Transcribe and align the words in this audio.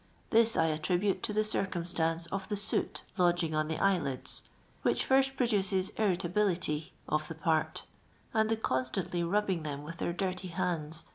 This 0.31 0.55
1 0.55 0.71
attribute 0.71 1.21
tu 1.21 1.31
the 1.31 1.45
circumstance 1.45 2.25
of 2.31 2.49
the 2.49 2.57
soot 2.57 3.03
h»d«;intf 3.19 3.53
on 3.53 3.67
the 3.67 3.75
eyeiid». 3.77 4.41
which 4.81 5.05
fir«si 5.05 5.29
pro 5.29 5.45
dutes 5.45 5.69
iriit.ihi'.ity 5.93 6.89
of 7.07 7.27
thi> 7.27 7.35
]iart, 7.35 7.83
und 8.33 8.49
the 8.49 8.57
constantly 8.57 9.21
ni!dii]i>r 9.21 9.61
them 9.63 9.83
with 9.83 9.97
tht 9.97 10.01
ir 10.01 10.13
nirty 10.13 10.47
hand*. 10.53 11.03